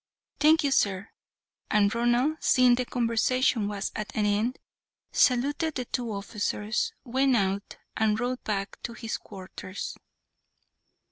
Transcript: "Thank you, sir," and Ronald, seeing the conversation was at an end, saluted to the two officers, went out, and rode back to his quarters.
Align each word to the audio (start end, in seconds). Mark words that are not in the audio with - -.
"Thank 0.39 0.63
you, 0.63 0.71
sir," 0.71 1.09
and 1.69 1.93
Ronald, 1.93 2.37
seeing 2.39 2.73
the 2.73 2.85
conversation 2.85 3.67
was 3.67 3.91
at 3.95 4.09
an 4.15 4.25
end, 4.25 4.57
saluted 5.11 5.75
to 5.75 5.81
the 5.83 5.85
two 5.85 6.09
officers, 6.09 6.91
went 7.03 7.35
out, 7.35 7.77
and 7.95 8.19
rode 8.19 8.43
back 8.43 8.79
to 8.81 8.93
his 8.93 9.17
quarters. 9.17 9.95